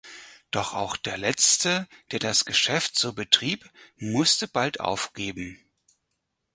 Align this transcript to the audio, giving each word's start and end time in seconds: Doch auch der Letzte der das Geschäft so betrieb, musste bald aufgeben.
Doch 0.49 0.73
auch 0.73 0.97
der 0.97 1.19
Letzte 1.19 1.87
der 2.09 2.17
das 2.17 2.45
Geschäft 2.45 2.97
so 2.97 3.13
betrieb, 3.13 3.69
musste 3.97 4.47
bald 4.47 4.79
aufgeben. 4.79 5.63